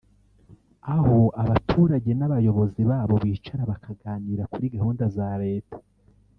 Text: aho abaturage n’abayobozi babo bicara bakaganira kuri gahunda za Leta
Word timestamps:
aho 0.95 1.19
abaturage 1.41 2.11
n’abayobozi 2.15 2.81
babo 2.89 3.15
bicara 3.23 3.63
bakaganira 3.71 4.43
kuri 4.51 4.65
gahunda 4.75 5.03
za 5.15 5.29
Leta 5.43 5.77